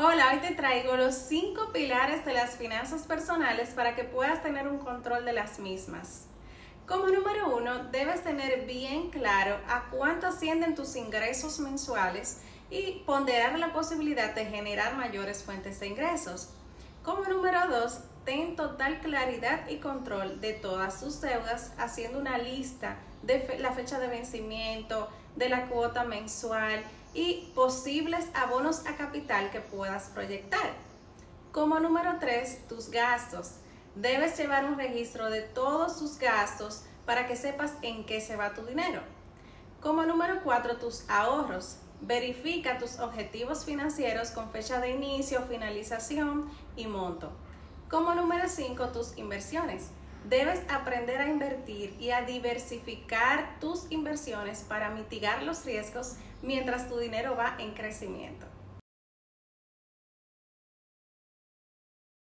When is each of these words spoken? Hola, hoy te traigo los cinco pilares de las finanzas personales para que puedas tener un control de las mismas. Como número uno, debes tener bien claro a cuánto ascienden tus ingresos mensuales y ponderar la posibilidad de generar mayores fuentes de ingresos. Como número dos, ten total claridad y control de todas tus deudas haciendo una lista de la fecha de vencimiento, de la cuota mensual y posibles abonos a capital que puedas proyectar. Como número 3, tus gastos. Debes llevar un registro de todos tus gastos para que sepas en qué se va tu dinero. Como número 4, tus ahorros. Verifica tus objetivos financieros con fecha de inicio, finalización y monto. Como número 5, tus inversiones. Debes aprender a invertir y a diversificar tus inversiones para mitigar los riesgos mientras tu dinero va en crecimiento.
Hola, 0.00 0.30
hoy 0.32 0.38
te 0.38 0.54
traigo 0.54 0.96
los 0.96 1.12
cinco 1.16 1.72
pilares 1.72 2.24
de 2.24 2.32
las 2.32 2.54
finanzas 2.54 3.02
personales 3.02 3.70
para 3.70 3.96
que 3.96 4.04
puedas 4.04 4.44
tener 4.44 4.68
un 4.68 4.78
control 4.78 5.24
de 5.24 5.32
las 5.32 5.58
mismas. 5.58 6.26
Como 6.86 7.08
número 7.08 7.56
uno, 7.56 7.82
debes 7.90 8.22
tener 8.22 8.64
bien 8.64 9.10
claro 9.10 9.58
a 9.66 9.90
cuánto 9.90 10.28
ascienden 10.28 10.76
tus 10.76 10.94
ingresos 10.94 11.58
mensuales 11.58 12.42
y 12.70 13.02
ponderar 13.06 13.58
la 13.58 13.72
posibilidad 13.72 14.36
de 14.36 14.44
generar 14.44 14.94
mayores 14.96 15.42
fuentes 15.42 15.80
de 15.80 15.88
ingresos. 15.88 16.50
Como 17.08 17.24
número 17.24 17.66
dos, 17.68 18.00
ten 18.26 18.54
total 18.54 19.00
claridad 19.00 19.66
y 19.66 19.78
control 19.78 20.42
de 20.42 20.52
todas 20.52 21.00
tus 21.00 21.22
deudas 21.22 21.72
haciendo 21.78 22.18
una 22.18 22.36
lista 22.36 22.98
de 23.22 23.56
la 23.60 23.72
fecha 23.72 23.98
de 23.98 24.08
vencimiento, 24.08 25.08
de 25.34 25.48
la 25.48 25.68
cuota 25.68 26.04
mensual 26.04 26.84
y 27.14 27.50
posibles 27.54 28.26
abonos 28.34 28.86
a 28.86 28.96
capital 28.96 29.50
que 29.50 29.62
puedas 29.62 30.10
proyectar. 30.10 30.74
Como 31.50 31.80
número 31.80 32.18
3, 32.20 32.68
tus 32.68 32.90
gastos. 32.90 33.52
Debes 33.94 34.36
llevar 34.36 34.66
un 34.66 34.76
registro 34.76 35.30
de 35.30 35.40
todos 35.40 35.98
tus 35.98 36.18
gastos 36.18 36.82
para 37.06 37.26
que 37.26 37.36
sepas 37.36 37.72
en 37.80 38.04
qué 38.04 38.20
se 38.20 38.36
va 38.36 38.52
tu 38.52 38.66
dinero. 38.66 39.00
Como 39.80 40.02
número 40.02 40.42
4, 40.44 40.76
tus 40.76 41.08
ahorros. 41.08 41.78
Verifica 42.00 42.78
tus 42.78 43.00
objetivos 43.00 43.64
financieros 43.64 44.30
con 44.30 44.50
fecha 44.50 44.80
de 44.80 44.90
inicio, 44.90 45.42
finalización 45.48 46.50
y 46.76 46.86
monto. 46.86 47.32
Como 47.90 48.14
número 48.14 48.48
5, 48.48 48.88
tus 48.88 49.16
inversiones. 49.18 49.90
Debes 50.28 50.60
aprender 50.68 51.20
a 51.20 51.28
invertir 51.28 51.96
y 51.98 52.10
a 52.10 52.22
diversificar 52.22 53.58
tus 53.60 53.90
inversiones 53.90 54.60
para 54.60 54.90
mitigar 54.90 55.42
los 55.42 55.64
riesgos 55.64 56.16
mientras 56.42 56.88
tu 56.88 56.98
dinero 56.98 57.36
va 57.36 57.56
en 57.58 57.72
crecimiento. 57.72 58.46